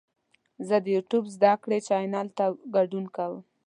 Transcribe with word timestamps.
زه 0.67 0.75
د 0.83 0.85
یوټیوب 0.95 1.25
زده 1.35 1.53
کړې 1.63 1.77
چینل 1.87 2.27
ته 2.37 2.45
ګډون 2.75 3.05
کوم. 3.15 3.39